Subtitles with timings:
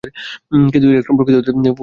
[0.71, 1.79] কিন্তু ইলেকট্রন প্রকৃত অর্থেই মূল কণিকা।